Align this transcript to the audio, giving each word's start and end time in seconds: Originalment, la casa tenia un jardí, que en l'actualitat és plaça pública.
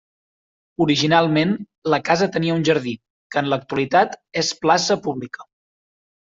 Originalment, 0.85 1.51
la 1.93 1.99
casa 2.07 2.27
tenia 2.37 2.55
un 2.61 2.65
jardí, 2.71 2.95
que 3.35 3.39
en 3.43 3.51
l'actualitat 3.53 4.17
és 4.43 4.51
plaça 4.65 4.99
pública. 5.07 5.49